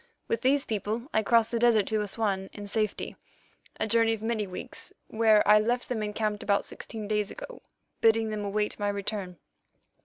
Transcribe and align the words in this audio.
With 0.27 0.41
these 0.41 0.65
people 0.65 1.07
I 1.13 1.21
crossed 1.21 1.51
the 1.51 1.59
desert 1.59 1.85
to 1.89 2.01
Assouan 2.01 2.49
in 2.53 2.65
safety, 2.65 3.17
a 3.79 3.85
journey 3.85 4.13
of 4.13 4.23
many 4.23 4.47
weeks, 4.47 4.91
where 5.09 5.47
I 5.47 5.59
left 5.59 5.89
them 5.89 6.01
encamped 6.01 6.41
about 6.41 6.65
sixteen 6.65 7.07
days 7.07 7.29
ago, 7.29 7.61
bidding 7.99 8.31
them 8.31 8.43
await 8.43 8.79
my 8.79 8.89
return. 8.89 9.37